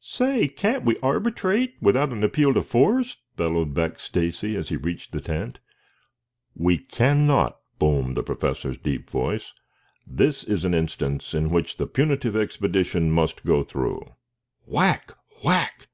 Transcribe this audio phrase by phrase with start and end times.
[0.00, 5.10] "Say, can't we arbitrate, without an appeal to force?" bellowed back Stacy as he reached
[5.10, 5.58] the tent.
[6.54, 9.52] "We cannot," boomed the Professor's deep voice.
[10.06, 14.04] "This is an instance in which the punitive expedition must go through."
[14.70, 15.12] _Whack!
[15.42, 15.88] Whack!